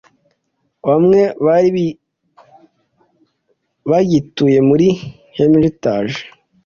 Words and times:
Bamwe 0.87 1.21
bari 1.45 1.69
bagituye 3.89 4.59
muri 4.69 4.87
hermitage 5.35 6.19